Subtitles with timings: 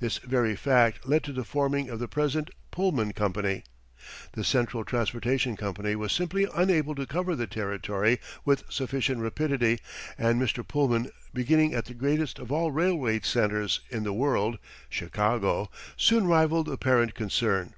[0.00, 3.64] This very fact led to the forming of the present Pullman Company.
[4.32, 9.78] The Central Transportation Company was simply unable to cover the territory with sufficient rapidity,
[10.18, 10.62] and Mr.
[10.68, 14.58] Pullman beginning at the greatest of all railway centers in the world
[14.90, 17.72] Chicago soon rivaled the parent concern.